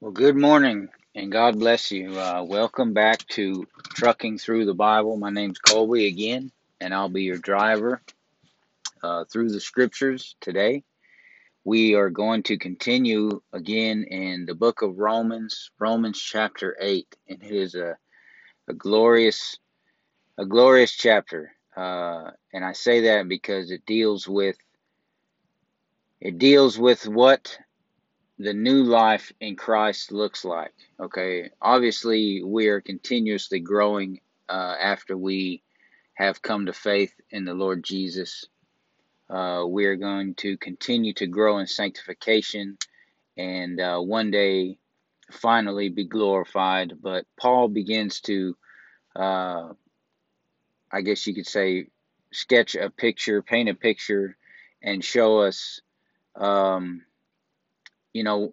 [0.00, 2.16] Well, good morning and God bless you.
[2.16, 5.16] Uh, welcome back to Trucking Through the Bible.
[5.16, 8.00] My name's Colby again, and I'll be your driver
[9.02, 10.84] uh, through the scriptures today.
[11.64, 17.42] We are going to continue again in the book of Romans, Romans chapter 8, and
[17.42, 17.98] it is a,
[18.68, 19.58] a glorious
[20.38, 21.50] a glorious chapter.
[21.76, 24.58] Uh, and I say that because it deals with
[26.20, 27.58] it deals with what
[28.38, 30.74] the new life in Christ looks like.
[31.00, 35.62] Okay, obviously, we are continuously growing uh, after we
[36.14, 38.46] have come to faith in the Lord Jesus.
[39.28, 42.78] Uh, we are going to continue to grow in sanctification
[43.36, 44.78] and uh, one day
[45.30, 46.94] finally be glorified.
[47.00, 48.56] But Paul begins to,
[49.14, 49.68] uh,
[50.90, 51.88] I guess you could say,
[52.32, 54.36] sketch a picture, paint a picture,
[54.82, 55.80] and show us,
[56.36, 57.02] um,
[58.18, 58.52] you know,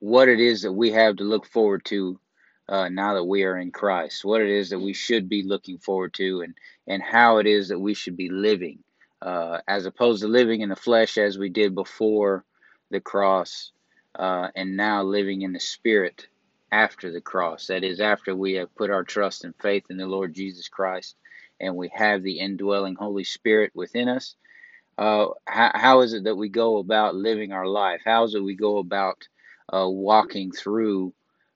[0.00, 2.20] what it is that we have to look forward to
[2.68, 5.78] uh, now that we are in Christ, what it is that we should be looking
[5.78, 6.54] forward to, and
[6.86, 8.80] and how it is that we should be living,
[9.22, 12.44] uh, as opposed to living in the flesh as we did before
[12.90, 13.72] the cross,
[14.18, 16.26] uh, and now living in the Spirit
[16.70, 17.68] after the cross.
[17.68, 21.16] That is, after we have put our trust and faith in the Lord Jesus Christ,
[21.60, 24.36] and we have the indwelling Holy Spirit within us.
[24.98, 28.02] Uh, how, how is it that we go about living our life?
[28.04, 29.16] How is it we go about
[29.72, 31.14] uh, walking through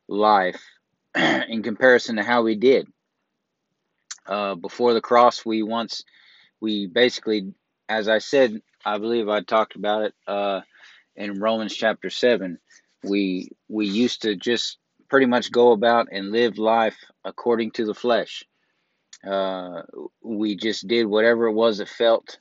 [0.09, 0.63] life
[1.15, 2.87] in comparison to how we did
[4.27, 5.45] uh, before the cross.
[5.45, 6.05] We once
[6.61, 7.55] we basically,
[7.89, 10.61] as I said, I believe I talked about it uh,
[11.15, 12.59] in Romans chapter seven.
[13.03, 17.95] We we used to just pretty much go about and live life according to the
[17.95, 18.45] flesh.
[19.27, 19.83] Uh,
[20.23, 22.39] we just did whatever it was that felt,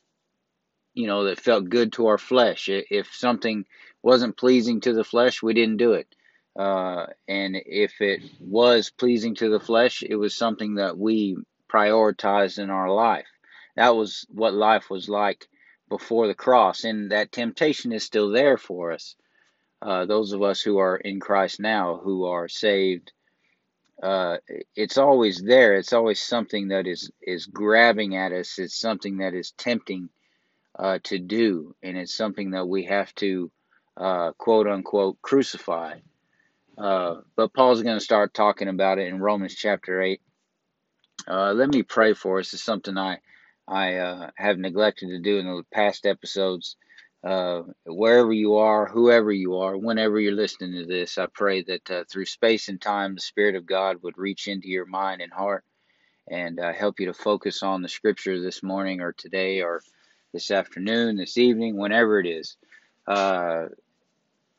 [0.95, 2.67] you know, that felt good to our flesh.
[2.69, 3.65] If something
[4.01, 6.07] wasn't pleasing to the flesh, we didn't do it
[6.55, 11.38] uh, and if it was pleasing to the flesh, it was something that we
[11.69, 13.27] prioritized in our life.
[13.75, 15.47] That was what life was like
[15.89, 19.16] before the cross, and that temptation is still there for us.
[19.81, 23.12] Uh, those of us who are in Christ now, who are saved,
[24.01, 24.38] uh,
[24.75, 25.75] it's always there.
[25.75, 28.57] It's always something that is is grabbing at us.
[28.59, 30.09] It's something that is tempting
[30.80, 33.52] uh, to do, and it's something that we have to
[33.97, 35.96] uh, quote unquote crucify
[36.78, 40.22] uh, but Paul's going to start talking about it in Romans chapter 8.
[41.28, 42.53] Uh, let me pray for us.
[42.53, 43.19] It's something I,
[43.68, 46.78] I uh, have neglected to do in the past episodes.
[47.24, 52.07] Uh, wherever you are, whoever you are, whenever you're listening to this, I pray that
[52.09, 55.63] through space and time, the Spirit of God would reach into your mind and heart
[56.30, 59.81] and help you to focus on the scripture this morning or today or
[60.34, 62.58] this afternoon, this evening, whenever it is.
[63.08, 63.66] Uh,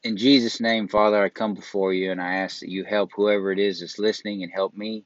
[0.05, 3.53] in Jesus' name, Father, I come before you and I ask that you help whoever
[3.53, 5.05] it is that's listening and help me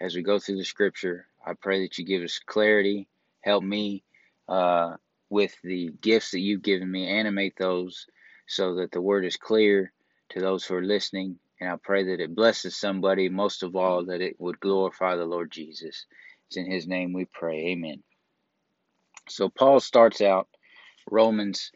[0.00, 1.26] as we go through the scripture.
[1.46, 3.08] I pray that you give us clarity,
[3.40, 4.02] help me
[4.48, 4.96] uh,
[5.30, 8.06] with the gifts that you've given me, animate those
[8.46, 9.92] so that the word is clear
[10.30, 11.38] to those who are listening.
[11.60, 15.24] And I pray that it blesses somebody, most of all, that it would glorify the
[15.24, 16.06] Lord Jesus.
[16.48, 17.68] It's in his name we pray.
[17.68, 18.02] Amen.
[19.28, 20.48] So Paul starts out
[21.10, 21.70] Romans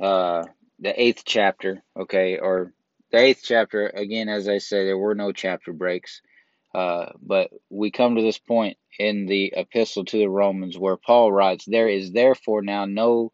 [0.00, 0.44] uh,
[0.78, 2.72] the eighth chapter, okay, or
[3.10, 6.20] the eighth chapter, again, as I say, there were no chapter breaks.
[6.74, 11.32] Uh, but we come to this point in the epistle to the Romans where Paul
[11.32, 13.32] writes, There is therefore now no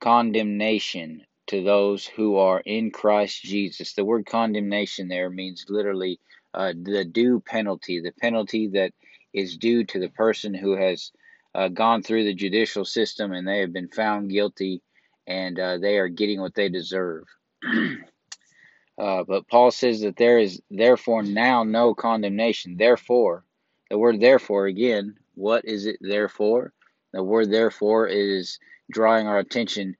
[0.00, 3.92] condemnation to those who are in Christ Jesus.
[3.92, 6.20] The word condemnation there means literally
[6.54, 8.92] uh, the due penalty, the penalty that
[9.34, 11.12] is due to the person who has
[11.54, 14.82] uh, gone through the judicial system and they have been found guilty
[15.26, 17.24] and uh, they are getting what they deserve.
[18.98, 22.76] uh, but Paul says that there is therefore now no condemnation.
[22.76, 23.44] Therefore,
[23.90, 26.72] the word therefore again, what is it therefore?
[27.12, 28.58] The word therefore is
[28.90, 29.96] drawing our attention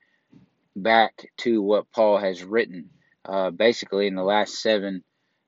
[0.77, 2.91] back to what Paul has written,
[3.25, 5.03] uh, basically in the last seven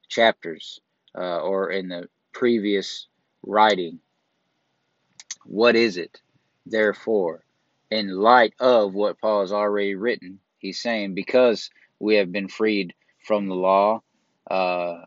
[0.08, 0.80] chapters
[1.16, 3.06] uh, or in the previous
[3.42, 4.00] writing.
[5.44, 6.20] What is it,
[6.66, 7.44] therefore?
[7.90, 12.94] in light of what Paul has already written, he's saying because we have been freed
[13.26, 14.02] from the law,
[14.50, 14.98] uh,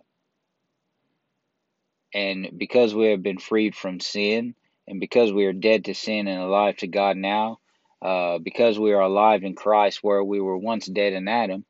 [2.13, 4.55] and because we have been freed from sin,
[4.87, 7.59] and because we are dead to sin and alive to God now,
[8.01, 11.65] uh, because we are alive in Christ where we were once dead in Adam,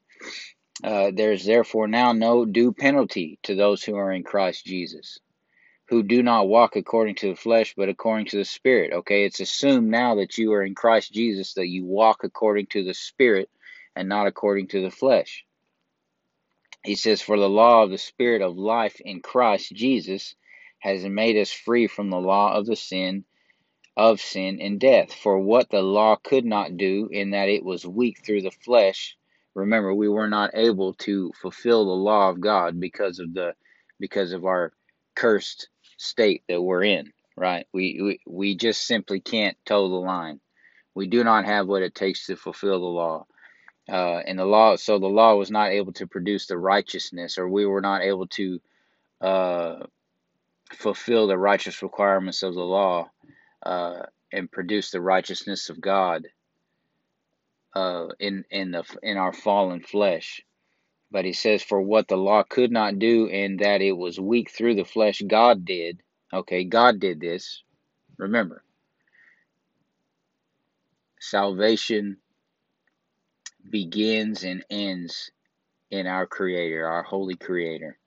[0.84, 5.20] uh, there is therefore now no due penalty to those who are in Christ Jesus
[5.88, 8.92] who do not walk according to the flesh, but according to the Spirit.
[8.94, 12.84] Okay, it's assumed now that you are in Christ Jesus that you walk according to
[12.84, 13.50] the Spirit
[13.96, 15.46] and not according to the flesh.
[16.84, 20.36] He says, For the law of the Spirit of life in Christ Jesus
[20.80, 23.26] has made us free from the law of the sin
[23.98, 25.14] of sin and death.
[25.14, 29.16] For what the law could not do, in that it was weak through the flesh.
[29.54, 33.54] Remember, we were not able to fulfill the law of God because of the
[34.00, 34.74] because of our
[35.16, 37.12] cursed state that we're in.
[37.38, 37.68] Right?
[37.74, 40.40] We we, we just simply can't toe the line.
[40.94, 43.26] We do not have what it takes to fulfill the law.
[43.88, 47.48] Uh, and the law, so the law was not able to produce the righteousness, or
[47.48, 48.60] we were not able to
[49.22, 49.86] uh,
[50.74, 53.10] fulfill the righteous requirements of the law
[53.64, 56.28] uh, and produce the righteousness of God
[57.76, 60.42] uh, in in the in our fallen flesh.
[61.12, 64.50] But he says, "For what the law could not do, in that it was weak
[64.50, 66.02] through the flesh, God did."
[66.34, 67.64] Okay, God did this.
[68.18, 68.64] Remember,
[71.20, 72.18] salvation
[73.70, 75.32] begins and ends
[75.92, 77.98] in our Creator, our holy Creator.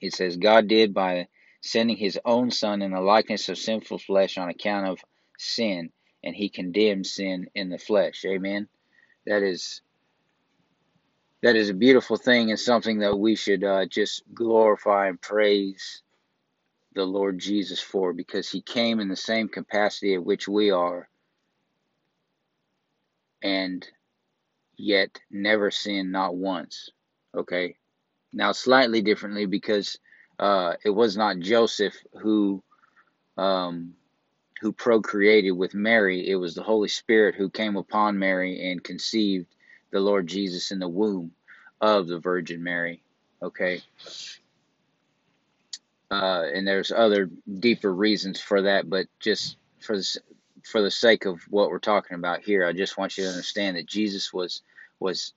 [0.00, 1.28] It says, God did by
[1.60, 4.98] sending His own Son in the likeness of sinful flesh on account of
[5.38, 5.92] sin,
[6.24, 8.24] and He condemned sin in the flesh.
[8.26, 8.68] Amen.
[9.26, 9.80] That is
[11.42, 16.02] that is a beautiful thing and something that we should uh, just glorify and praise
[16.94, 21.08] the Lord Jesus for because he came in the same capacity at which we are
[23.42, 23.86] and
[24.76, 26.90] yet never sinned not once.
[27.36, 27.76] Okay.
[28.32, 29.98] Now, slightly differently because
[30.38, 32.62] uh, it was not Joseph who.
[33.38, 33.94] Um,
[34.60, 39.46] who procreated with Mary, it was the Holy Spirit who came upon Mary and conceived
[39.92, 41.32] the Lord Jesus in the womb
[41.80, 43.02] of the Virgin Mary.
[43.42, 43.82] Okay.
[46.10, 47.30] Uh, and there's other
[47.60, 50.18] deeper reasons for that, but just for the,
[50.64, 53.78] for the sake of what we're talking about here, I just want you to understand
[53.78, 54.62] that Jesus was
[55.00, 55.34] was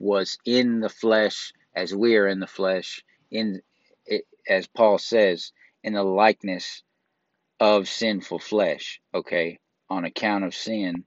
[0.00, 3.62] was in the flesh as we are in the flesh, in
[4.06, 5.52] it, as Paul says,
[5.84, 6.82] in the likeness
[7.60, 9.58] of sinful flesh, okay,
[9.90, 11.04] on account of sin.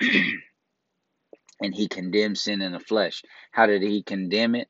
[1.62, 3.22] and he condemned sin in the flesh.
[3.50, 4.68] How did he condemn it?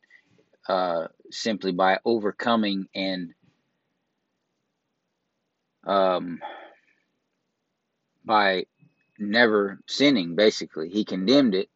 [0.68, 3.32] Uh, simply by overcoming and
[5.84, 6.40] um,
[8.24, 8.66] by
[9.18, 10.88] never sinning, basically.
[10.88, 11.68] He condemned it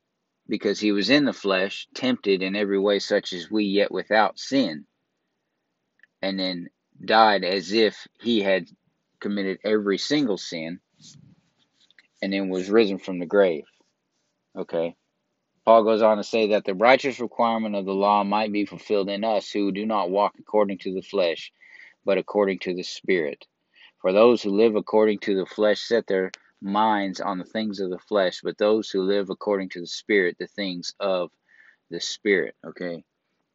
[0.48, 4.38] because he was in the flesh, tempted in every way, such as we, yet without
[4.38, 4.86] sin,
[6.22, 6.68] and then
[7.04, 8.68] died as if he had
[9.20, 10.80] committed every single sin
[12.22, 13.64] and then was risen from the grave.
[14.56, 14.94] Okay.
[15.66, 19.10] Paul goes on to say that the righteous requirement of the law might be fulfilled
[19.10, 21.52] in us who do not walk according to the flesh,
[22.04, 23.44] but according to the Spirit.
[24.00, 26.30] For those who live according to the flesh set their
[26.62, 30.36] minds on the things of the flesh, but those who live according to the Spirit,
[30.38, 31.32] the things of
[31.90, 32.54] the Spirit.
[32.64, 33.02] Okay.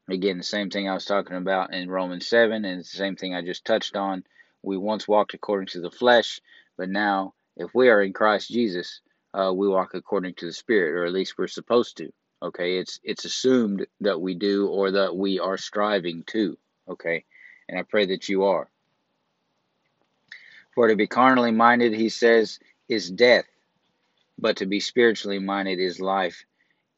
[0.10, 3.16] Again, the same thing I was talking about in Romans 7, and it's the same
[3.16, 4.26] thing I just touched on.
[4.62, 6.42] We once walked according to the flesh,
[6.78, 9.00] but now, if we are in Christ Jesus,
[9.34, 12.12] uh, we walk according to the Spirit, or at least we're supposed to.
[12.44, 16.58] Okay, it's it's assumed that we do, or that we are striving to.
[16.90, 17.26] Okay,
[17.70, 18.70] and I pray that you are.
[20.74, 23.46] For to be carnally minded, he says, is death,
[24.40, 26.46] but to be spiritually minded is life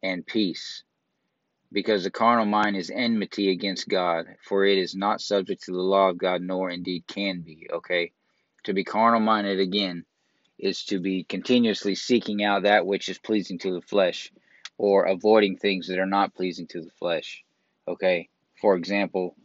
[0.01, 0.83] and peace
[1.74, 5.81] because the carnal mind is enmity against God, for it is not subject to the
[5.81, 7.67] law of God, nor indeed can be.
[7.74, 8.12] Okay?
[8.65, 10.05] To be carnal minded again
[10.57, 14.31] is to be continuously seeking out that which is pleasing to the flesh
[14.77, 17.43] or avoiding things that are not pleasing to the flesh.
[17.88, 18.29] Okay?
[18.60, 19.36] For example,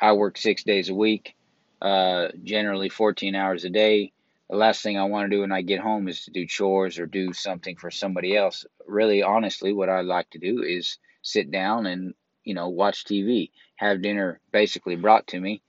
[0.00, 1.36] I work six days a week,
[1.80, 4.12] uh, generally 14 hours a day.
[4.48, 6.98] The last thing I want to do when I get home is to do chores
[6.98, 8.64] or do something for somebody else.
[8.86, 13.50] Really, honestly, what I like to do is sit down and you know watch TV,
[13.74, 15.62] have dinner basically brought to me,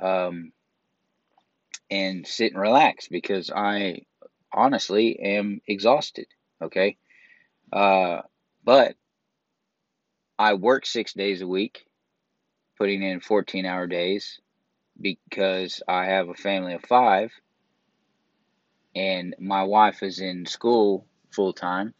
[0.00, 0.52] um,
[1.90, 4.02] and sit and relax because I
[4.52, 6.26] honestly am exhausted.
[6.62, 6.96] Okay,
[7.72, 8.22] uh,
[8.64, 8.96] but
[10.38, 11.86] I work six days a week,
[12.76, 14.40] putting in 14 hour days
[15.00, 17.32] because I have a family of five
[18.94, 21.94] and my wife is in school full time,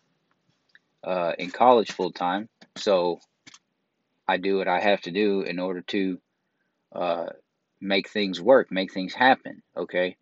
[1.04, 2.48] uh, in college full time.
[2.76, 3.20] So
[4.26, 6.20] I do what I have to do in order to
[6.94, 7.26] uh,
[7.80, 9.62] make things work, make things happen.
[9.76, 10.16] Okay.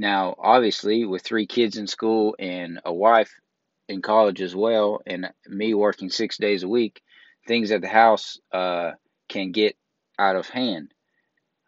[0.00, 3.38] Now, obviously, with three kids in school and a wife
[3.86, 7.02] in college as well, and me working six days a week,
[7.46, 8.92] things at the house uh,
[9.28, 9.76] can get
[10.18, 10.94] out of hand.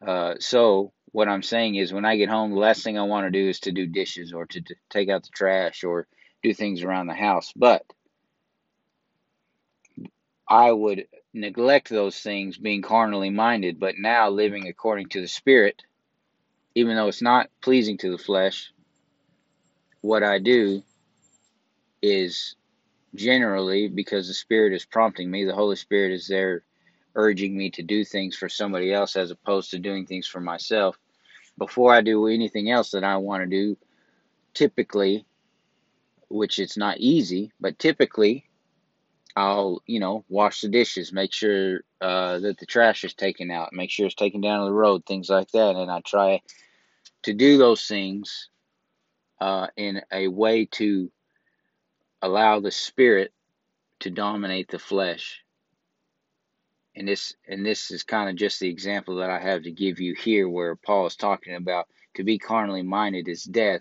[0.01, 3.27] Uh, so, what I'm saying is, when I get home, the last thing I want
[3.27, 6.07] to do is to do dishes or to, to take out the trash or
[6.43, 7.53] do things around the house.
[7.55, 7.85] But
[10.49, 15.83] I would neglect those things being carnally minded, but now living according to the Spirit,
[16.75, 18.73] even though it's not pleasing to the flesh,
[20.01, 20.83] what I do
[22.01, 22.57] is
[23.15, 26.63] generally because the Spirit is prompting me, the Holy Spirit is there
[27.15, 30.99] urging me to do things for somebody else as opposed to doing things for myself.
[31.59, 33.77] Before I do anything else that I want to do,
[34.55, 35.27] typically,
[36.31, 38.47] which it's not easy, but typically
[39.35, 43.73] I'll, you know, wash the dishes, make sure uh, that the trash is taken out,
[43.73, 45.77] make sure it's taken down the road, things like that.
[45.77, 46.43] And I try
[47.23, 48.51] to do those things
[49.41, 51.11] uh, in a way to
[52.21, 53.33] allow the spirit
[54.01, 55.43] to dominate the flesh.
[56.95, 59.99] And this and this is kind of just the example that I have to give
[59.99, 61.87] you here, where Paul is talking about
[62.17, 63.81] to be carnally minded is death,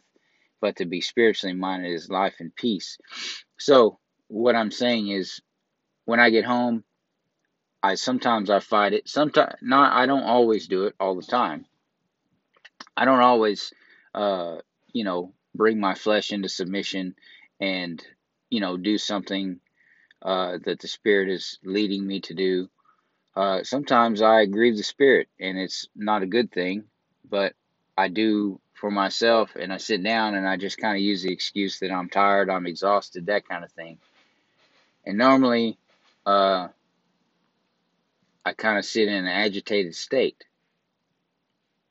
[0.61, 2.97] but to be spiritually minded is life and peace.
[3.59, 3.99] So
[4.31, 5.41] what I'm saying is
[6.05, 6.83] when I get home,
[7.83, 9.09] I sometimes I fight it.
[9.09, 9.93] Sometimes not.
[9.93, 11.65] I don't always do it all the time.
[12.95, 13.73] I don't always,
[14.15, 14.57] uh,
[14.93, 17.15] you know, bring my flesh into submission
[17.59, 18.03] and
[18.49, 19.59] you know do something
[20.21, 22.69] uh, that the Spirit is leading me to do.
[23.35, 26.85] Uh, sometimes I grieve the Spirit, and it's not a good thing.
[27.29, 27.53] But
[27.97, 31.31] I do for myself, and I sit down and I just kind of use the
[31.31, 33.99] excuse that I'm tired, I'm exhausted, that kind of thing.
[35.05, 35.77] And normally,
[36.25, 36.67] uh,
[38.45, 40.43] I kind of sit in an agitated state.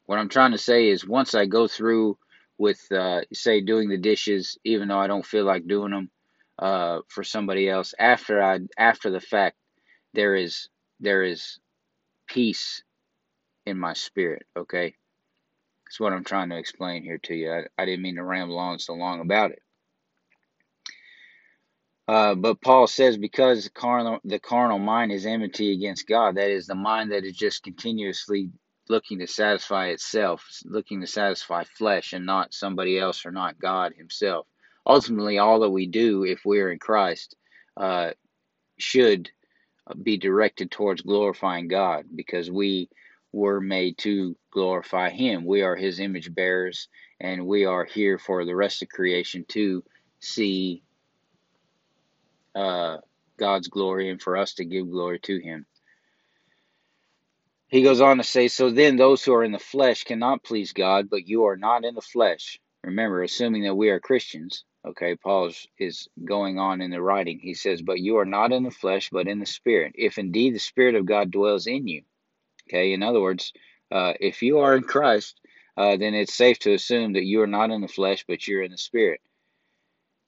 [0.06, 2.18] What I'm trying to say is once I go through
[2.58, 6.10] with, uh, say, doing the dishes, even though I don't feel like doing them
[6.58, 9.56] uh, for somebody else, after I after the fact,
[10.14, 11.58] there is there is
[12.26, 12.82] peace
[13.66, 14.46] in my spirit.
[14.56, 14.94] Okay,
[15.86, 17.52] that's what I'm trying to explain here to you.
[17.52, 19.62] I, I didn't mean to ramble on so long about it.
[22.10, 26.50] Uh, but Paul says because the carnal, the carnal mind is enmity against God, that
[26.50, 28.50] is the mind that is just continuously
[28.88, 33.92] looking to satisfy itself, looking to satisfy flesh and not somebody else or not God
[33.96, 34.48] Himself.
[34.84, 37.36] Ultimately, all that we do, if we are in Christ,
[37.76, 38.10] uh,
[38.76, 39.30] should
[40.02, 42.88] be directed towards glorifying God because we
[43.32, 45.44] were made to glorify Him.
[45.44, 46.88] We are His image bearers,
[47.20, 49.84] and we are here for the rest of creation to
[50.18, 50.82] see
[52.54, 52.98] uh,
[53.38, 55.66] God's glory and for us to give glory to Him.
[57.68, 60.72] He goes on to say, So then those who are in the flesh cannot please
[60.72, 62.60] God, but you are not in the flesh.
[62.82, 67.38] Remember, assuming that we are Christians, okay, Paul is going on in the writing.
[67.40, 70.54] He says, But you are not in the flesh, but in the Spirit, if indeed
[70.54, 72.02] the Spirit of God dwells in you.
[72.68, 73.52] Okay, in other words,
[73.92, 75.40] uh, if you are in Christ,
[75.76, 78.62] uh, then it's safe to assume that you are not in the flesh, but you're
[78.62, 79.20] in the Spirit.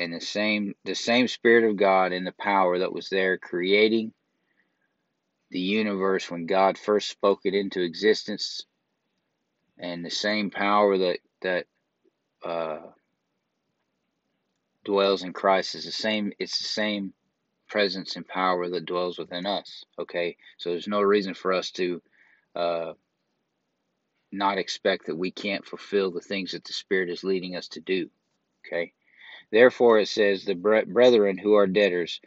[0.00, 4.12] and the same the same spirit of God and the power that was there creating
[5.50, 8.62] the universe when God first spoke it into existence
[9.78, 11.66] and the same power that that
[12.42, 12.80] uh,
[14.86, 17.12] dwells in Christ is the same it's the same
[17.68, 20.38] presence and power that dwells within us okay?
[20.56, 22.00] So there's no reason for us to
[22.56, 22.94] uh,
[24.32, 27.80] not expect that we can't fulfill the things that the spirit is leading us to
[27.80, 28.08] do
[28.66, 28.94] okay
[29.50, 32.20] Therefore it says, the brethren who are debtors,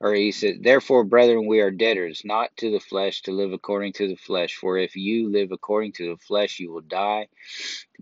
[0.00, 3.94] or he said, Therefore, brethren, we are debtors, not to the flesh, to live according
[3.94, 4.54] to the flesh.
[4.54, 7.28] For if you live according to the flesh, you will die.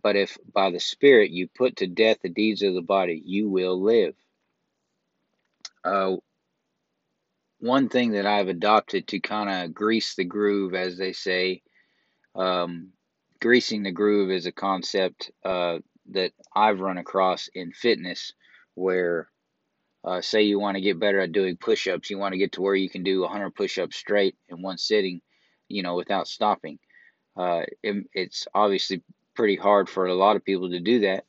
[0.02, 3.48] But if by the Spirit you put to death the deeds of the body, you
[3.48, 4.14] will live.
[5.84, 6.16] Uh,
[7.60, 11.62] one thing that I've adopted to kind of grease the groove, as they say,
[12.34, 12.92] um,
[13.40, 15.78] greasing the groove is a concept uh,
[16.10, 18.34] that I've run across in fitness
[18.76, 19.28] where
[20.04, 22.62] uh, say you want to get better at doing push-ups you want to get to
[22.62, 25.20] where you can do 100 push-ups straight in one sitting
[25.68, 26.78] you know without stopping.
[27.36, 29.02] Uh, it, it's obviously
[29.34, 31.24] pretty hard for a lot of people to do that.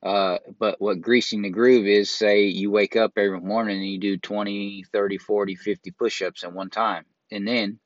[0.00, 3.98] Uh, but what greasing the groove is say you wake up every morning and you
[3.98, 7.80] do 20 30 40 50 push-ups at one time and then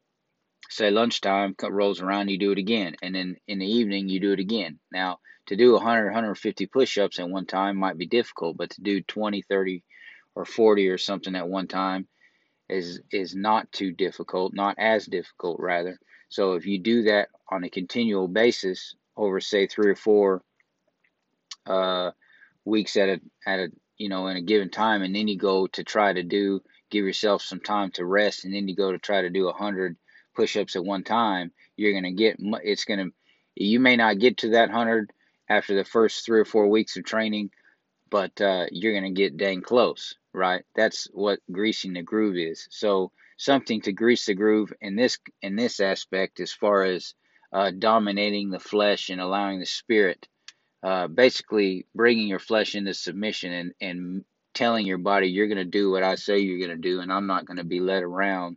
[0.69, 4.33] say lunchtime rolls around you do it again and then in the evening you do
[4.33, 4.79] it again.
[4.93, 9.03] Now to do 100 150 push-ups at one time might be difficult but to do
[9.03, 9.83] 20 30
[10.35, 12.07] or 40 or something at one time
[12.69, 15.99] is is not too difficult not as difficult rather.
[16.29, 20.43] So if you do that on a continual basis over, say, three or four
[21.67, 22.13] uh,
[22.65, 23.69] weeks at a at a
[23.99, 27.05] you know in a given time, and then you go to try to do give
[27.05, 29.97] yourself some time to rest, and then you go to try to do a hundred
[30.35, 33.09] push-ups at one time, you're gonna get it's gonna
[33.55, 35.13] you may not get to that hundred
[35.57, 37.51] after the first three or four weeks of training,
[38.11, 40.65] but uh, you're gonna get dang close, right?
[40.75, 42.69] That's what greasing the groove is.
[42.71, 47.15] So something to grease the groove in this in this aspect as far as
[47.53, 50.27] uh, dominating the flesh and allowing the spirit
[50.83, 55.65] uh, basically bringing your flesh into submission and, and telling your body you're going to
[55.65, 58.03] do what I say you're going to do, and I'm not going to be led
[58.03, 58.57] around.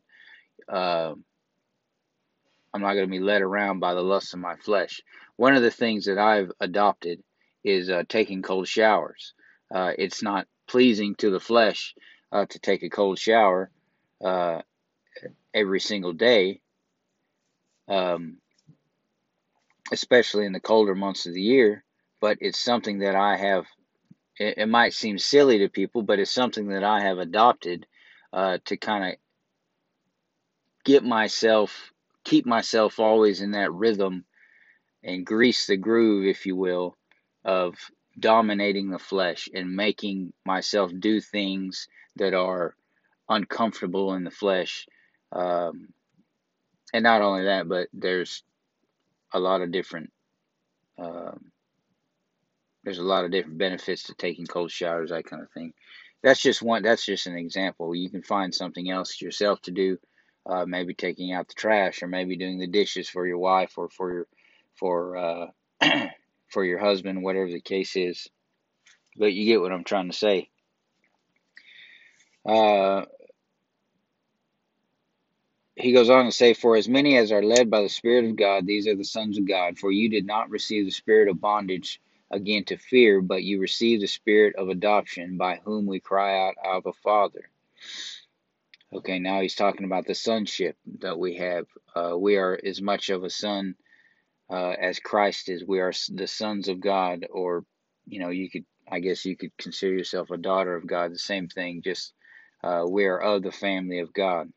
[2.76, 5.02] I'm not going to be led around by the lust of my flesh.
[5.38, 7.24] One of the things that I've adopted
[7.64, 9.34] is uh, taking cold showers.
[9.74, 11.96] Uh, it's not pleasing to the flesh
[12.32, 13.72] uh, to take a cold shower
[14.24, 14.62] uh,
[15.54, 16.62] every single day,
[17.88, 18.38] um,
[19.92, 21.86] especially in the colder months of the year
[22.26, 23.66] but it's something that I have.
[24.40, 27.86] It, it might seem silly to people, but it's something that I have adopted
[28.34, 29.20] uh, to kind of
[30.84, 31.92] get myself,
[32.26, 34.26] keep myself always in that rhythm
[35.04, 36.98] and grease the groove, if you will,
[37.46, 37.76] of
[38.20, 42.76] dominating the flesh and making myself do things that are
[43.30, 44.88] uncomfortable in the flesh.
[45.32, 45.90] Um,
[46.94, 48.44] and not only that, but there's
[49.34, 50.12] a lot of different
[50.98, 51.52] um,
[52.84, 55.74] there's a lot of different benefits to taking cold showers, that kind of thing.
[56.24, 56.84] That's just one.
[56.84, 57.96] That's just an example.
[57.96, 59.98] You can find something else yourself to do,
[60.48, 63.90] uh, maybe taking out the trash, or maybe doing the dishes for your wife or
[63.90, 64.28] for your
[64.76, 65.48] for uh,
[66.50, 68.30] for your husband, whatever the case is.
[69.18, 70.50] But you get what I'm trying to say.
[72.46, 73.06] Uh,
[75.76, 78.36] he goes on to say, For as many as are led by the Spirit of
[78.38, 79.80] God, these are the sons of God.
[79.80, 82.00] For you did not receive the spirit of bondage
[82.32, 86.56] again to fear, but you received the spirit of adoption, by whom we cry out,
[86.64, 87.50] Abba, Father.
[88.96, 91.66] Okay, now he's talking about the sonship that we have.
[91.94, 93.76] Uh, we are as much of a son
[94.50, 95.66] uh, as Christ is.
[95.68, 97.66] We are the sons of God, or,
[98.06, 101.20] you know, you could, I guess you could consider yourself a daughter of God, the
[101.20, 102.14] same thing, just
[102.64, 104.54] uh, we are of the family of God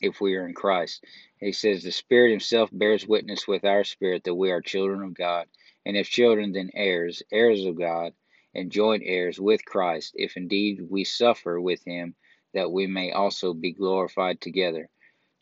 [0.00, 1.04] if we are in Christ.
[1.38, 5.14] He says, The Spirit Himself bears witness with our spirit that we are children of
[5.14, 5.46] God.
[5.86, 8.12] And if children, then heirs, heirs of God,
[8.56, 12.16] and joint heirs with Christ, if indeed we suffer with him,
[12.54, 14.88] that we may also be glorified together.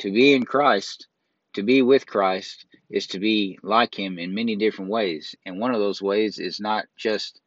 [0.01, 1.09] To be in Christ,
[1.55, 5.35] to be with Christ, is to be like him in many different ways.
[5.47, 7.41] And one of those ways is not just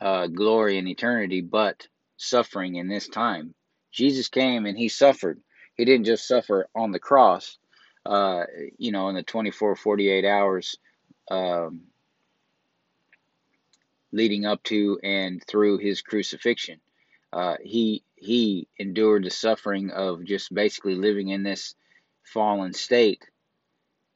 [0.00, 3.54] uh, glory in eternity, but suffering in this time.
[3.92, 5.40] Jesus came and he suffered.
[5.76, 7.58] He didn't just suffer on the cross,
[8.06, 8.44] uh,
[8.78, 10.76] you know, in the 24, 48 hours
[11.30, 11.82] um,
[14.12, 16.80] leading up to and through his crucifixion.
[17.34, 21.74] Uh, he he endured the suffering of just basically living in this
[22.22, 23.24] fallen state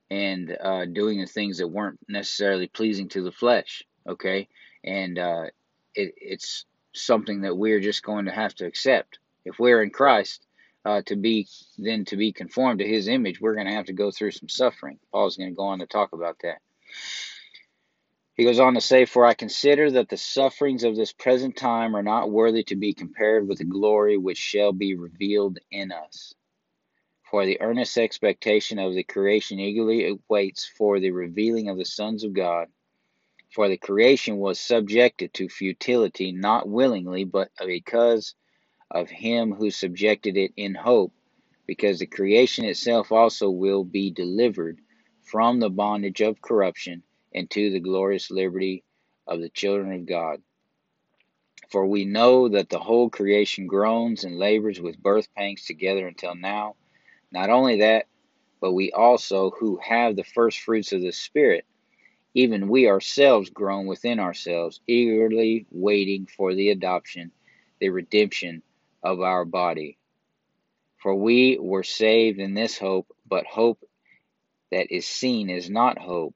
[0.08, 3.82] and uh, doing the things that weren't necessarily pleasing to the flesh.
[4.08, 4.48] Okay,
[4.84, 5.46] and uh,
[5.96, 9.18] it, it's something that we're just going to have to accept.
[9.44, 10.46] If we're in Christ,
[10.84, 13.92] uh, to be then to be conformed to His image, we're going to have to
[13.92, 15.00] go through some suffering.
[15.10, 16.60] Paul's going to go on to talk about that.
[18.38, 21.96] He goes on to say, For I consider that the sufferings of this present time
[21.96, 26.34] are not worthy to be compared with the glory which shall be revealed in us.
[27.32, 32.22] For the earnest expectation of the creation eagerly waits for the revealing of the sons
[32.22, 32.68] of God.
[33.52, 38.36] For the creation was subjected to futility, not willingly, but because
[38.88, 41.12] of him who subjected it in hope,
[41.66, 44.80] because the creation itself also will be delivered
[45.24, 48.84] from the bondage of corruption into the glorious liberty
[49.26, 50.42] of the children of God.
[51.70, 56.34] For we know that the whole creation groans and labors with birth pangs together until
[56.34, 56.76] now.
[57.30, 58.06] Not only that,
[58.60, 61.64] but we also, who have the first fruits of the Spirit,
[62.34, 67.32] even we ourselves groan within ourselves, eagerly waiting for the adoption,
[67.80, 68.62] the redemption
[69.02, 69.98] of our body.
[70.98, 73.78] For we were saved in this hope, but hope
[74.70, 76.34] that is seen is not hope.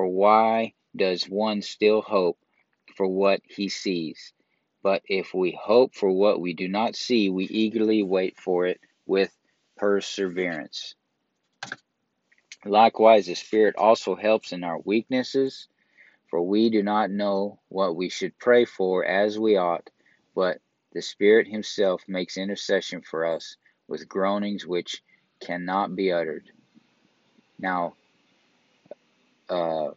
[0.00, 2.38] For why does one still hope
[2.96, 4.32] for what he sees?
[4.82, 8.80] But if we hope for what we do not see, we eagerly wait for it
[9.04, 9.30] with
[9.76, 10.94] perseverance.
[12.64, 15.68] Likewise, the Spirit also helps in our weaknesses,
[16.30, 19.90] for we do not know what we should pray for as we ought,
[20.34, 25.02] but the Spirit Himself makes intercession for us with groanings which
[25.40, 26.50] cannot be uttered.
[27.58, 27.96] Now,
[29.50, 29.90] uh,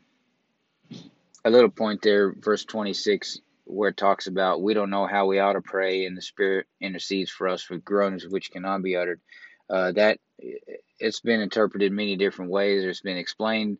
[1.45, 5.39] a little point there, verse 26, where it talks about we don't know how we
[5.39, 9.21] ought to pray, and the Spirit intercedes for us with groanings which cannot be uttered.
[9.69, 10.19] Uh, that
[10.99, 12.83] it's been interpreted many different ways.
[12.83, 13.77] It's been explained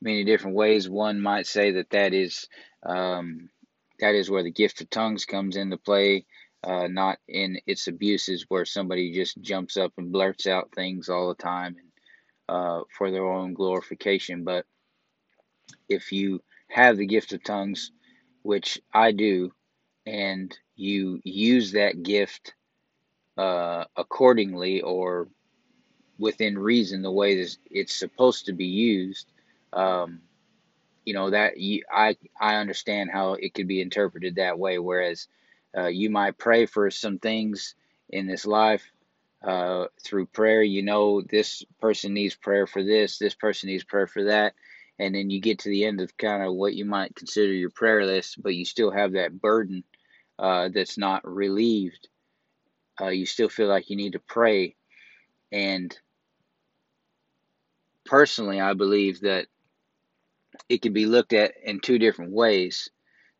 [0.00, 0.88] many different ways.
[0.88, 2.48] One might say that that is
[2.84, 3.50] um,
[4.00, 6.26] that is where the gift of tongues comes into play,
[6.62, 11.28] uh, not in its abuses where somebody just jumps up and blurts out things all
[11.28, 11.88] the time and,
[12.48, 14.44] uh, for their own glorification.
[14.44, 14.66] But
[15.88, 17.92] if you have the gift of tongues,
[18.42, 19.52] which I do,
[20.06, 22.54] and you use that gift
[23.36, 25.28] uh, accordingly or
[26.18, 29.30] within reason, the way that it's supposed to be used,
[29.72, 30.20] um,
[31.04, 34.78] you know that you, I I understand how it could be interpreted that way.
[34.78, 35.28] Whereas
[35.76, 37.74] uh, you might pray for some things
[38.10, 38.84] in this life
[39.42, 40.62] uh, through prayer.
[40.62, 43.18] You know this person needs prayer for this.
[43.18, 44.54] This person needs prayer for that
[44.98, 47.70] and then you get to the end of kind of what you might consider your
[47.70, 49.84] prayer list, but you still have that burden
[50.38, 52.08] uh, that's not relieved.
[53.00, 54.74] Uh, you still feel like you need to pray.
[55.52, 55.96] And
[58.04, 59.46] personally, I believe that
[60.68, 62.90] it can be looked at in two different ways.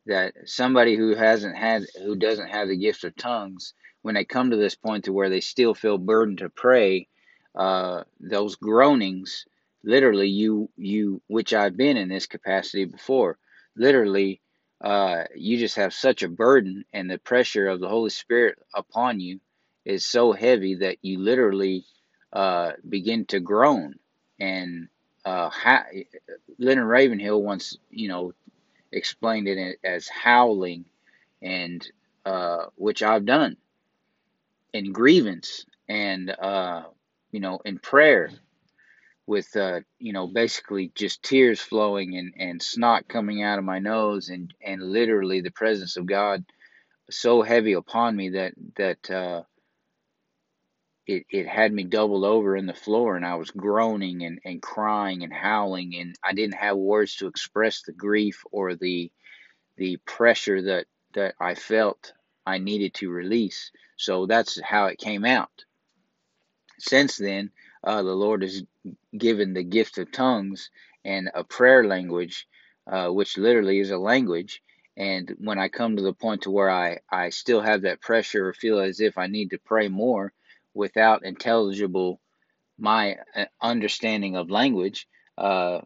[0.05, 4.49] That somebody who hasn't had, who doesn't have the gift of tongues, when they come
[4.49, 7.07] to this point to where they still feel burdened to pray,
[7.53, 9.45] uh, those groanings
[9.83, 13.37] literally you you which I've been in this capacity before
[13.75, 14.41] literally
[14.81, 19.19] uh, you just have such a burden and the pressure of the Holy Spirit upon
[19.19, 19.39] you
[19.85, 21.85] is so heavy that you literally
[22.31, 23.95] uh, begin to groan.
[24.39, 24.87] And
[25.25, 25.49] uh,
[26.57, 28.33] Leonard Ravenhill once you know
[28.91, 30.85] explained it as howling
[31.41, 31.85] and
[32.25, 33.57] uh, which I've done
[34.73, 36.83] in grievance and uh,
[37.31, 38.31] you know in prayer
[39.29, 43.77] with uh, you know basically just tears flowing and, and snot coming out of my
[43.77, 46.43] nose and, and literally the presence of God
[47.11, 49.43] so heavy upon me that that uh,
[51.05, 54.63] it, it had me doubled over in the floor and I was groaning and, and
[54.63, 59.11] crying and howling and I didn't have words to express the grief or the
[59.77, 62.13] the pressure that that I felt
[62.47, 63.71] I needed to release.
[63.95, 65.65] So that's how it came out.
[66.79, 67.51] Since then,
[67.83, 68.63] uh, the Lord has
[69.17, 70.71] given the gift of tongues
[71.05, 72.47] and a prayer language,
[72.91, 74.61] uh, which literally is a language.
[74.97, 78.49] And when I come to the point to where I, I still have that pressure
[78.49, 80.33] or feel as if I need to pray more
[80.75, 82.21] without intelligible
[82.79, 85.07] my uh, understanding of language,
[85.39, 85.79] uh,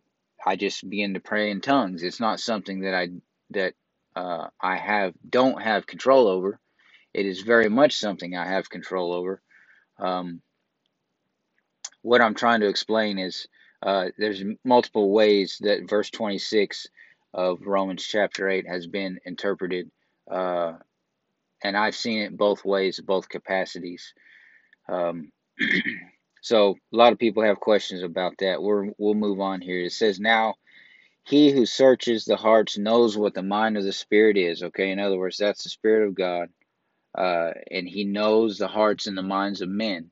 [0.46, 2.04] I just begin to pray in tongues.
[2.04, 3.10] It's not something that I
[3.52, 3.76] that
[4.16, 6.60] uh, I have don't have control over.
[7.14, 9.42] It is very much something I have control over.
[10.00, 10.42] Um,
[12.04, 13.48] what I'm trying to explain is
[13.82, 16.88] uh, there's multiple ways that verse 26
[17.34, 19.90] of Romans chapter 8 has been interpreted.
[20.30, 20.74] Uh,
[21.64, 24.14] and I've seen it both ways, both capacities.
[24.88, 25.32] Um,
[26.42, 28.62] so a lot of people have questions about that.
[28.62, 29.80] We're, we'll move on here.
[29.82, 30.56] It says, Now
[31.26, 34.62] he who searches the hearts knows what the mind of the Spirit is.
[34.62, 36.50] Okay, in other words, that's the Spirit of God.
[37.18, 40.12] Uh, and he knows the hearts and the minds of men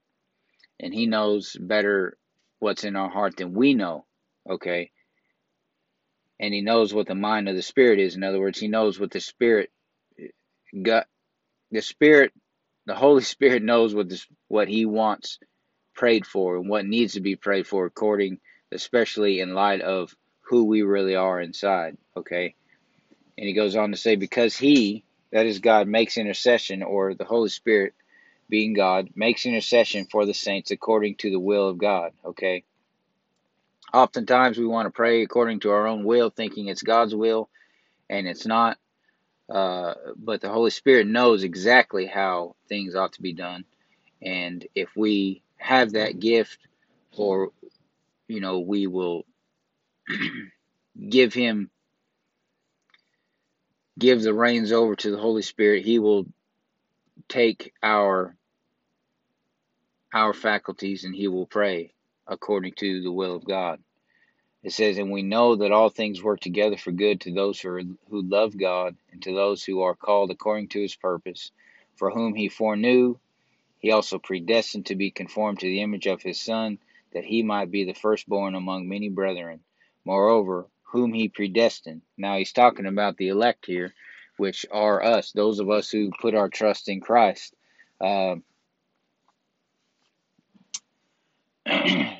[0.81, 2.17] and he knows better
[2.59, 4.05] what's in our heart than we know.
[4.49, 4.91] Okay.
[6.39, 8.15] And he knows what the mind of the spirit is.
[8.15, 9.69] In other words, he knows what the spirit
[10.83, 11.05] got.
[11.69, 12.33] The spirit,
[12.85, 15.39] the Holy Spirit knows what this, what he wants
[15.93, 18.39] prayed for and what needs to be prayed for, according,
[18.71, 21.97] especially in light of who we really are inside.
[22.17, 22.55] Okay.
[23.37, 27.23] And he goes on to say, because he, that is God, makes intercession, or the
[27.23, 27.93] Holy Spirit
[28.51, 32.11] being God, makes intercession for the saints according to the will of God.
[32.23, 32.63] Okay?
[33.93, 37.49] Oftentimes we want to pray according to our own will, thinking it's God's will,
[38.09, 38.77] and it's not.
[39.49, 43.65] Uh, but the Holy Spirit knows exactly how things ought to be done.
[44.21, 46.59] And if we have that gift,
[47.17, 47.51] or,
[48.27, 49.25] you know, we will
[51.09, 51.69] give Him,
[53.97, 56.25] give the reins over to the Holy Spirit, He will
[57.27, 58.35] take our
[60.13, 61.93] our faculties and he will pray
[62.27, 63.79] according to the will of God.
[64.63, 67.69] It says, And we know that all things work together for good to those who,
[67.69, 71.51] are, who love God and to those who are called according to his purpose,
[71.95, 73.17] for whom he foreknew,
[73.79, 76.77] he also predestined to be conformed to the image of his Son,
[77.13, 79.61] that he might be the firstborn among many brethren.
[80.05, 82.03] Moreover, whom he predestined.
[82.17, 83.93] Now he's talking about the elect here,
[84.37, 87.55] which are us, those of us who put our trust in Christ.
[87.99, 88.35] Uh,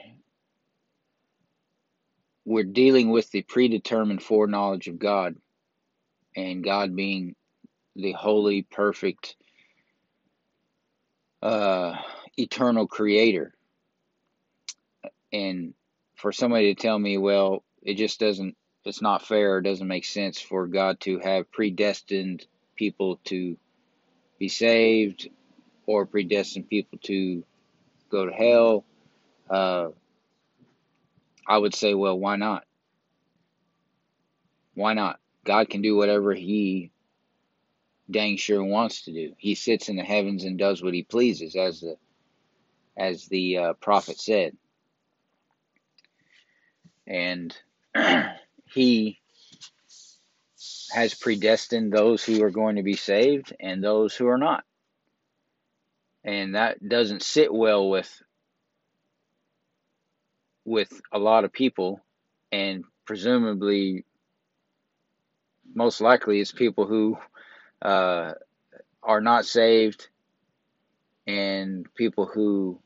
[2.45, 5.35] we're dealing with the predetermined foreknowledge of God
[6.35, 7.35] and God being
[7.95, 9.35] the holy, perfect,
[11.41, 11.95] uh,
[12.37, 13.53] eternal creator.
[15.33, 15.73] And
[16.15, 20.05] for somebody to tell me, well, it just doesn't, it's not fair, it doesn't make
[20.05, 23.57] sense for God to have predestined people to
[24.39, 25.29] be saved
[25.85, 27.43] or predestined people to
[28.09, 28.85] go to hell.
[29.49, 29.89] Uh,
[31.47, 32.65] I would say, well, why not?
[34.73, 35.19] Why not?
[35.43, 36.91] God can do whatever He
[38.09, 39.33] dang sure wants to do.
[39.37, 41.97] He sits in the heavens and does what He pleases, as the
[42.97, 44.55] as the uh, prophet said,
[47.07, 47.55] and
[48.73, 49.19] He
[50.93, 54.63] has predestined those who are going to be saved and those who are not,
[56.23, 58.21] and that doesn't sit well with
[60.71, 61.99] with a lot of people,
[62.49, 64.05] and presumably,
[65.75, 67.17] most likely, it's people who
[67.81, 68.31] uh,
[69.03, 70.07] are not saved
[71.27, 72.79] and people who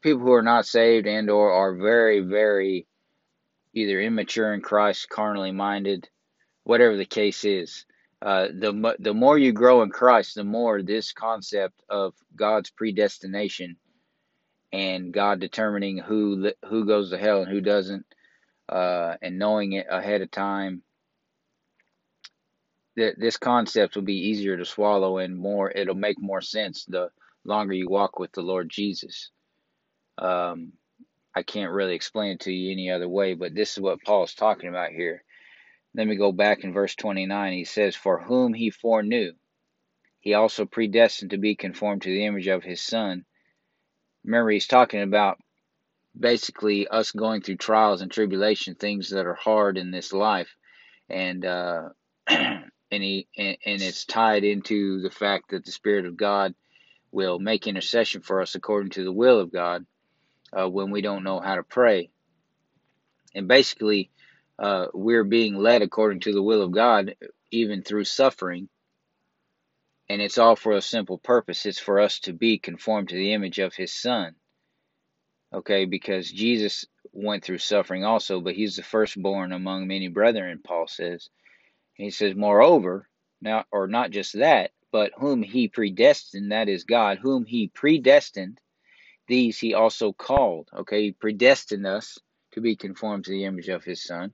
[0.00, 2.86] people who are not saved and or are very very
[3.74, 6.08] either immature in Christ, carnally minded,
[6.64, 7.84] whatever the case is.
[8.22, 13.76] Uh, the the more you grow in Christ, the more this concept of God's predestination
[14.72, 18.06] and God determining who who goes to hell and who doesn't,
[18.68, 20.82] uh, and knowing it ahead of time
[22.96, 27.10] that this concept will be easier to swallow and more it'll make more sense the
[27.44, 29.30] longer you walk with the Lord Jesus.
[30.18, 30.72] Um,
[31.34, 34.24] I can't really explain it to you any other way, but this is what Paul
[34.24, 35.22] is talking about here.
[35.94, 37.52] Let me go back in verse 29.
[37.52, 39.32] He says, For whom he foreknew,
[40.20, 43.24] he also predestined to be conformed to the image of his Son.
[44.28, 45.38] Remember, he's talking about
[46.18, 50.54] basically us going through trials and tribulation, things that are hard in this life.
[51.08, 51.88] And, uh,
[52.28, 56.54] and he and, and it's tied into the fact that the Spirit of God
[57.10, 59.86] will make intercession for us according to the will of God
[60.52, 62.10] uh, when we don't know how to pray.
[63.34, 64.10] And basically,
[64.58, 67.14] uh, we're being led according to the will of God,
[67.50, 68.68] even through suffering.
[70.08, 71.66] And it's all for a simple purpose.
[71.66, 74.34] It's for us to be conformed to the image of His Son.
[75.52, 80.86] Okay, because Jesus went through suffering also, but He's the firstborn among many brethren, Paul
[80.86, 81.28] says.
[81.94, 83.08] He says, Moreover,
[83.40, 88.60] now, or not just that, but whom he predestined, that is God, whom he predestined,
[89.26, 90.68] these he also called.
[90.74, 92.18] Okay, he predestined us
[92.52, 94.32] to be conformed to the image of his Son.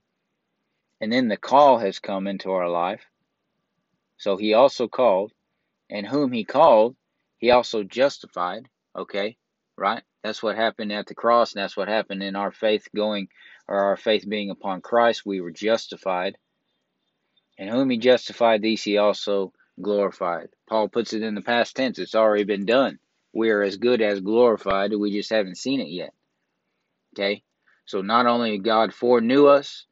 [1.01, 3.03] And then the call has come into our life.
[4.17, 5.33] So he also called,
[5.89, 6.95] and whom he called,
[7.37, 8.69] he also justified.
[8.95, 9.37] Okay,
[9.77, 10.03] right?
[10.23, 13.27] That's what happened at the cross, and that's what happened in our faith going,
[13.67, 15.25] or our faith being upon Christ.
[15.25, 16.37] We were justified
[17.57, 20.49] and whom he justified, these he also glorified.
[20.67, 21.99] Paul puts it in the past tense.
[21.99, 22.99] It's already been done.
[23.33, 24.93] We are as good as glorified.
[24.93, 26.13] We just haven't seen it yet.
[27.13, 27.43] Okay?
[27.85, 29.85] So not only God foreknew us,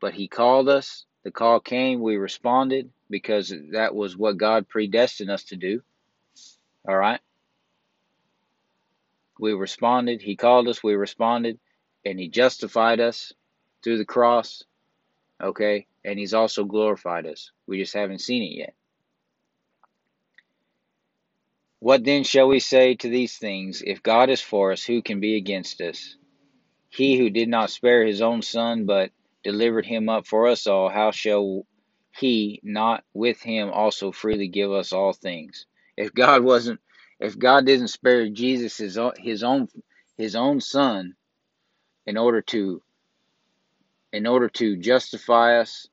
[0.00, 1.04] but he called us.
[1.24, 2.00] The call came.
[2.00, 5.82] We responded because that was what God predestined us to do.
[6.88, 7.20] All right?
[9.38, 10.22] We responded.
[10.22, 10.82] He called us.
[10.82, 11.58] We responded.
[12.04, 13.32] And he justified us
[13.82, 14.64] through the cross.
[15.42, 15.86] Okay?
[16.04, 17.50] and he's also glorified us.
[17.66, 18.74] We just haven't seen it yet.
[21.78, 23.82] What then shall we say to these things?
[23.84, 26.16] If God is for us, who can be against us?
[26.90, 29.10] He who did not spare his own son, but
[29.42, 31.66] delivered him up for us all, how shall
[32.16, 35.66] he not with him also freely give us all things?
[35.96, 36.80] If God wasn't,
[37.18, 39.68] if God didn't spare Jesus his own, his own,
[40.16, 41.14] his own son,
[42.06, 42.82] in order to,
[44.12, 45.86] in order to justify us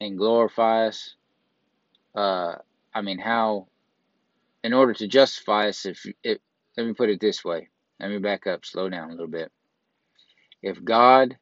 [0.00, 1.14] and glorify us.
[2.14, 2.54] Uh,
[2.94, 3.68] I mean, how,
[4.64, 6.38] in order to justify us, if, if,
[6.76, 7.68] let me put it this way.
[8.00, 9.50] Let me back up, slow down a little bit.
[10.62, 11.36] If God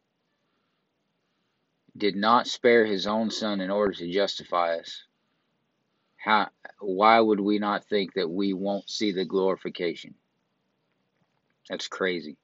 [1.97, 5.05] did not spare his own son in order to justify us,
[6.17, 6.49] how,
[6.81, 10.15] why would we not think that we won't see the glorification?
[11.69, 12.37] That's crazy.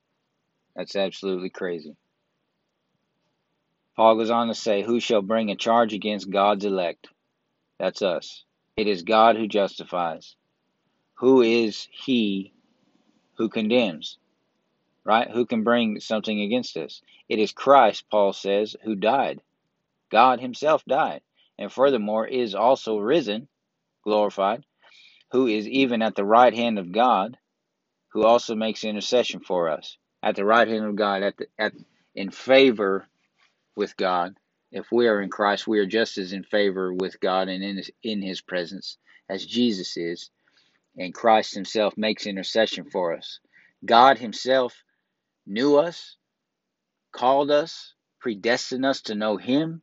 [0.76, 1.96] That's absolutely crazy.
[3.96, 7.08] Paul goes on to say, Who shall bring a charge against God's elect?
[7.78, 8.44] That's us.
[8.76, 10.36] It is God who justifies.
[11.14, 12.54] Who is he
[13.36, 14.18] who condemns?
[15.04, 15.30] Right?
[15.30, 17.00] Who can bring something against us?
[17.28, 19.40] It is Christ, Paul says, who died.
[20.10, 21.22] God himself died.
[21.58, 23.48] And furthermore is also risen,
[24.04, 24.64] glorified,
[25.32, 27.36] who is even at the right hand of God,
[28.08, 29.96] who also makes intercession for us.
[30.22, 31.72] At the right hand of God, at the at
[32.14, 33.06] in favor
[33.76, 34.36] with God.
[34.72, 37.76] If we are in Christ, we are just as in favor with God and in
[37.76, 40.30] his, in his presence as Jesus is.
[40.96, 43.40] And Christ himself makes intercession for us.
[43.84, 44.74] God himself
[45.46, 46.16] knew us,
[47.12, 49.83] called us, predestined us to know him,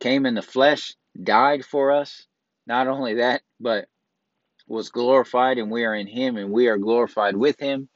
[0.00, 2.26] came in the flesh, died for us.
[2.66, 3.88] Not only that, but
[4.66, 7.88] was glorified, and we are in him, and we are glorified with him.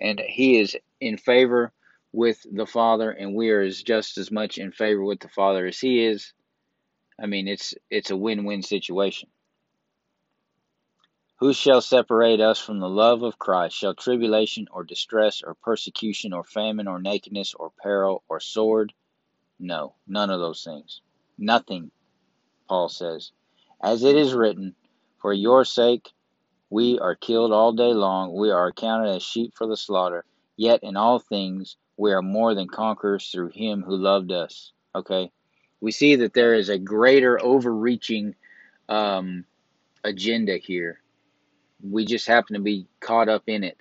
[0.00, 1.72] And he is in favor
[2.12, 5.66] with the Father, and we are as just as much in favor with the Father
[5.66, 6.32] as he is.
[7.20, 9.28] I mean, it's it's a win-win situation.
[11.38, 13.76] Who shall separate us from the love of Christ?
[13.76, 18.94] Shall tribulation or distress or persecution or famine or nakedness or peril or sword?
[19.58, 21.02] No, none of those things.
[21.36, 21.90] Nothing,
[22.70, 23.32] Paul says.
[23.82, 24.74] As it is written,
[25.18, 26.10] For your sake
[26.70, 30.24] we are killed all day long, we are accounted as sheep for the slaughter.
[30.56, 34.72] Yet in all things we are more than conquerors through him who loved us.
[34.94, 35.30] Okay?
[35.82, 38.36] We see that there is a greater overreaching
[38.88, 39.44] um,
[40.02, 41.02] agenda here
[41.82, 43.80] we just happen to be caught up in it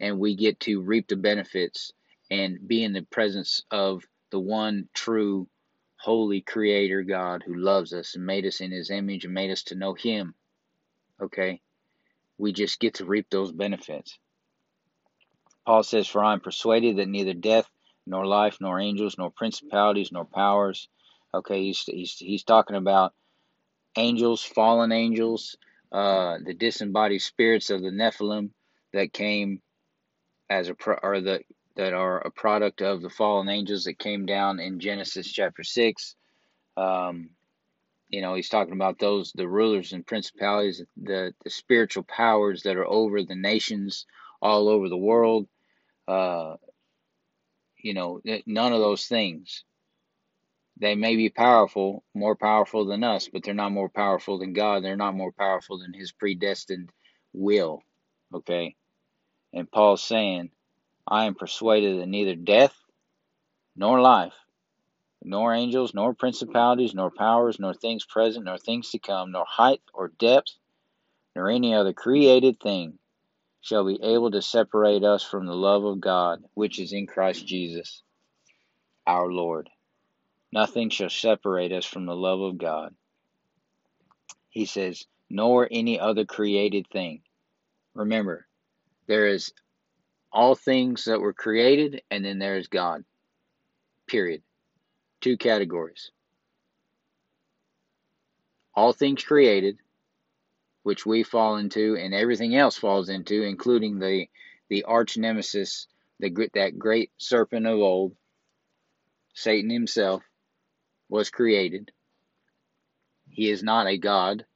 [0.00, 1.92] and we get to reap the benefits
[2.30, 5.46] and be in the presence of the one true
[5.96, 9.62] holy creator God who loves us and made us in his image and made us
[9.64, 10.34] to know him.
[11.20, 11.60] Okay?
[12.38, 14.18] We just get to reap those benefits.
[15.64, 17.70] Paul says, For I am persuaded that neither death,
[18.04, 20.88] nor life, nor angels, nor principalities, nor powers.
[21.32, 23.14] Okay, he's, he's, he's talking about
[23.96, 25.56] angels, fallen angels,
[25.92, 28.50] uh, the disembodied spirits of the Nephilim
[28.92, 29.60] that came
[30.48, 31.40] as a pro- or the
[31.76, 36.14] that are a product of the fallen angels that came down in Genesis chapter six.
[36.76, 37.30] Um,
[38.08, 42.76] you know, he's talking about those the rulers and principalities, the the spiritual powers that
[42.76, 44.06] are over the nations
[44.40, 45.46] all over the world.
[46.08, 46.56] Uh,
[47.76, 49.64] you know, none of those things
[50.82, 54.82] they may be powerful, more powerful than us, but they're not more powerful than God.
[54.82, 56.90] They're not more powerful than His predestined
[57.32, 57.82] will.
[58.34, 58.74] Okay?
[59.52, 60.50] And Paul's saying,
[61.06, 62.74] I am persuaded that neither death
[63.76, 64.34] nor life,
[65.22, 69.82] nor angels, nor principalities, nor powers, nor things present, nor things to come, nor height
[69.94, 70.50] or depth,
[71.36, 72.98] nor any other created thing
[73.60, 77.46] shall be able to separate us from the love of God, which is in Christ
[77.46, 78.02] Jesus,
[79.06, 79.70] our Lord.
[80.52, 82.94] Nothing shall separate us from the love of God.
[84.50, 87.22] He says, nor any other created thing.
[87.94, 88.46] Remember,
[89.06, 89.52] there is
[90.30, 93.04] all things that were created, and then there is God.
[94.06, 94.42] Period.
[95.22, 96.10] Two categories.
[98.74, 99.78] All things created,
[100.82, 104.28] which we fall into, and everything else falls into, including the
[104.68, 105.86] the arch nemesis,
[106.18, 108.16] the that great serpent of old,
[109.34, 110.22] Satan himself,
[111.12, 111.92] was created.
[113.28, 114.46] He is not a God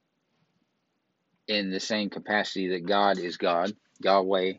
[1.47, 4.53] in the same capacity that God is God, Yahweh,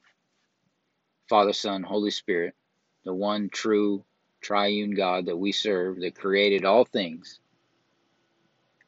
[1.29, 2.55] Father, Son, Holy Spirit,
[3.05, 4.05] the one true
[4.41, 7.41] triune God that we serve that created all things.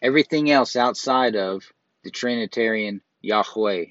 [0.01, 1.65] Everything else outside of
[2.05, 3.87] the Trinitarian Yahweh,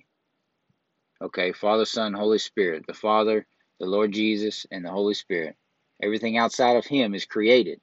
[1.22, 3.46] okay, Father, Son, Holy Spirit, the Father,
[3.82, 5.58] the Lord Jesus, and the Holy Spirit.
[6.02, 7.82] Everything outside of Him is created.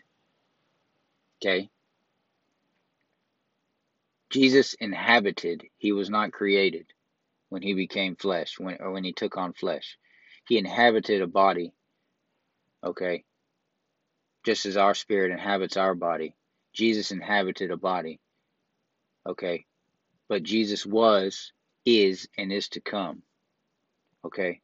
[1.42, 1.70] Okay?
[4.30, 6.86] Jesus inhabited, he was not created
[7.48, 9.98] when he became flesh, when or when he took on flesh.
[10.48, 11.72] He inhabited a body.
[12.84, 13.24] Okay?
[14.44, 16.34] Just as our spirit inhabits our body.
[16.72, 18.20] Jesus inhabited a body.
[19.26, 19.64] Okay?
[20.28, 21.52] But Jesus was,
[21.84, 23.22] is, and is to come.
[24.24, 24.60] Okay?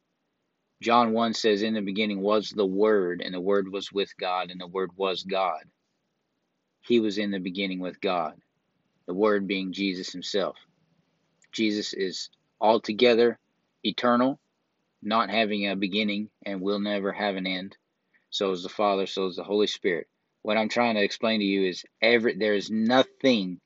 [0.82, 4.50] John 1 says, In the beginning was the Word, and the Word was with God,
[4.50, 5.62] and the Word was God.
[6.82, 8.34] He was in the beginning with God
[9.06, 10.56] the Word being Jesus Himself.
[11.50, 13.38] Jesus is altogether
[13.84, 14.38] eternal,
[15.02, 17.76] not having a beginning, and will never have an end.
[18.30, 20.06] So is the Father, so is the Holy Spirit.
[20.42, 23.60] What I'm trying to explain to you is every there is nothing,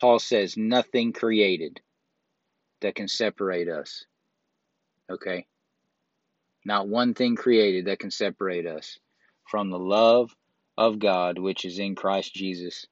[0.00, 1.80] Paul says, nothing created
[2.80, 4.04] that can separate us.
[5.10, 5.46] Okay?
[6.64, 8.98] Not one thing created that can separate us
[9.46, 10.34] from the love
[10.76, 12.86] of God which is in Christ Jesus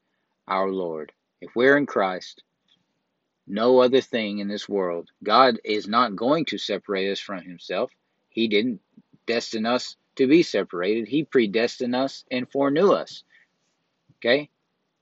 [0.47, 1.13] our Lord.
[1.41, 2.43] If we're in Christ,
[3.47, 7.91] no other thing in this world, God is not going to separate us from Himself.
[8.29, 8.81] He didn't
[9.27, 13.25] destine us to be separated, He predestined us and foreknew us.
[14.19, 14.51] Okay?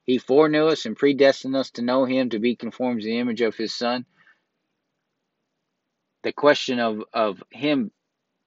[0.06, 3.42] He foreknew us and predestined us to know Him, to be conformed to the image
[3.42, 4.06] of His Son.
[6.22, 7.90] The question of, of Him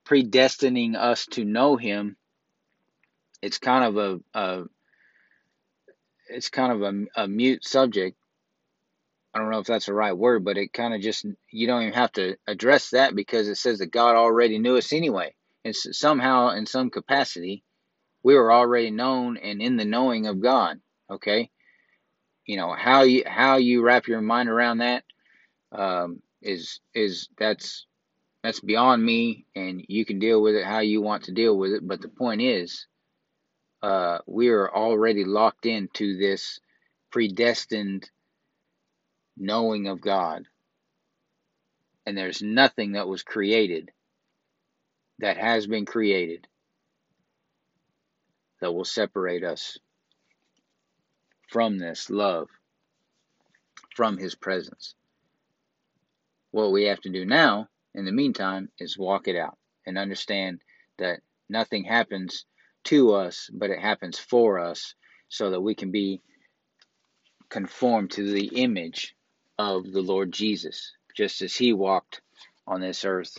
[0.06, 2.18] predestining us to know Him
[3.44, 4.64] it's kind of a, a
[6.30, 8.18] it's kind of a, a mute subject.
[9.34, 11.82] I don't know if that's the right word, but it kind of just you don't
[11.82, 15.36] even have to address that because it says that God already knew us anyway.
[15.66, 17.64] And somehow, in some capacity,
[18.24, 20.80] we were already known and in the knowing of God.
[21.12, 21.50] Okay,
[22.46, 25.04] you know how you how you wrap your mind around that
[25.74, 27.88] um, is is that's
[28.42, 31.74] that's beyond me, and you can deal with it how you want to deal with
[31.74, 31.86] it.
[31.86, 32.88] But the point is,
[33.84, 36.62] uh, we are already locked into this
[37.12, 38.10] predestined
[39.36, 40.46] knowing of God,
[42.06, 43.92] and there's nothing that was created
[45.20, 46.48] that has been created
[48.62, 49.78] that will separate us
[51.50, 52.48] from this love,
[53.96, 54.96] from His presence.
[56.52, 60.62] What we have to do now, in the meantime, is walk it out and understand
[61.00, 61.20] that
[61.50, 62.46] nothing happens
[62.86, 64.96] to us, but it happens for us
[65.30, 66.22] so that we can be
[67.50, 69.16] conformed to the image
[69.58, 70.92] of the Lord Jesus.
[71.16, 72.22] Just as He walked
[72.66, 73.38] on this earth,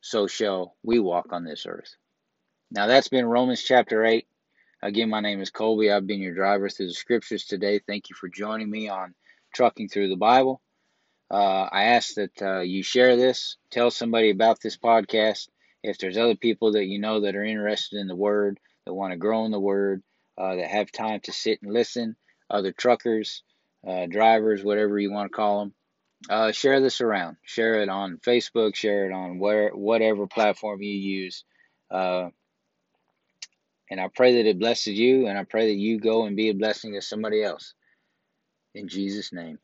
[0.00, 1.96] so shall we walk on this earth.
[2.70, 4.26] Now, that's been Romans chapter 8.
[4.82, 5.90] Again, my name is Colby.
[5.90, 7.78] I've been your driver through the scriptures today.
[7.78, 9.14] Thank you for joining me on
[9.54, 10.60] Trucking Through the Bible.
[11.30, 15.48] Uh, I ask that uh, you share this, tell somebody about this podcast.
[15.84, 19.12] If there's other people that you know that are interested in the Word, that want
[19.12, 20.02] to grow in the Word,
[20.38, 22.16] uh, that have time to sit and listen,
[22.50, 23.42] other truckers,
[23.86, 25.74] uh, drivers, whatever you want to call them,
[26.30, 27.36] uh, share this around.
[27.42, 28.74] Share it on Facebook.
[28.74, 31.44] Share it on where whatever platform you use.
[31.90, 32.30] Uh,
[33.90, 36.48] and I pray that it blesses you, and I pray that you go and be
[36.48, 37.74] a blessing to somebody else.
[38.74, 39.58] In Jesus' name.